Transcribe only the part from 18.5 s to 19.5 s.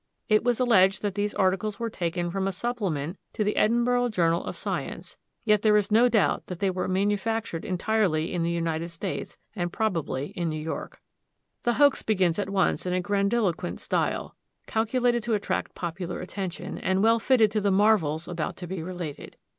to be related.